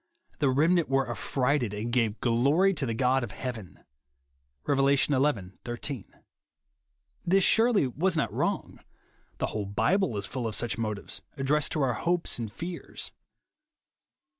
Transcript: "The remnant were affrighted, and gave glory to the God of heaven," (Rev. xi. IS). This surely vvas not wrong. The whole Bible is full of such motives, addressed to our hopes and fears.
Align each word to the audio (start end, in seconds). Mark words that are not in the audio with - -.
"The 0.39 0.49
remnant 0.49 0.89
were 0.89 1.07
affrighted, 1.07 1.75
and 1.75 1.93
gave 1.93 2.19
glory 2.21 2.73
to 2.73 2.87
the 2.87 2.95
God 2.95 3.23
of 3.23 3.29
heaven," 3.29 3.83
(Rev. 4.65 4.97
xi. 4.99 5.13
IS). 5.13 6.05
This 7.23 7.43
surely 7.43 7.87
vvas 7.87 8.17
not 8.17 8.33
wrong. 8.33 8.79
The 9.37 9.45
whole 9.53 9.67
Bible 9.67 10.17
is 10.17 10.25
full 10.25 10.47
of 10.47 10.55
such 10.55 10.79
motives, 10.79 11.21
addressed 11.37 11.71
to 11.73 11.83
our 11.83 11.93
hopes 11.93 12.39
and 12.39 12.51
fears. 12.51 13.11